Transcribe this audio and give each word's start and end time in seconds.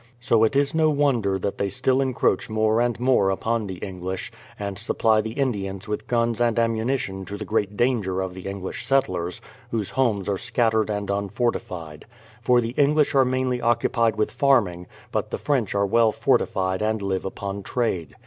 So 0.19 0.43
it 0.43 0.55
is 0.55 0.73
no 0.73 0.89
wonder 0.89 1.37
that 1.37 1.59
they 1.59 1.67
still 1.69 2.01
encroach 2.01 2.49
more 2.49 2.81
and 2.81 2.99
more 2.99 3.29
upon 3.29 3.67
the 3.67 3.75
English, 3.75 4.31
and 4.57 4.79
supply 4.79 5.21
the 5.21 5.33
Indians 5.33 5.87
with 5.87 6.07
guns 6.07 6.41
and 6.41 6.57
ammunition 6.57 7.23
to 7.25 7.37
the 7.37 7.45
great 7.45 7.77
danger 7.77 8.19
of 8.21 8.33
the 8.33 8.47
English 8.47 8.83
settlers, 8.83 9.41
whose 9.69 9.91
homes 9.91 10.27
are 10.27 10.39
scattered 10.39 10.89
and 10.89 11.11
unfortified. 11.11 12.05
For 12.41 12.61
the 12.61 12.73
English 12.77 13.13
are 13.13 13.23
mainly 13.25 13.61
occupied 13.61 14.15
with 14.15 14.31
farming, 14.31 14.87
but 15.11 15.29
the 15.29 15.37
French 15.37 15.75
are 15.75 15.85
well 15.85 16.11
fortified 16.11 16.81
and 16.81 16.99
live 17.03 17.23
upon 17.23 17.61
trade. 17.61 18.15